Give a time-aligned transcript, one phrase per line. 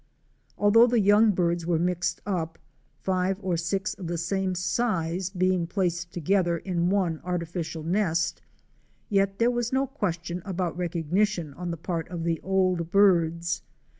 [0.57, 2.57] Although the young birds were mixed up,
[3.03, 8.41] five or six of the same size being placed together in one artificial nest,
[9.09, 13.61] yet there was no question about recognition on the part of the old birds.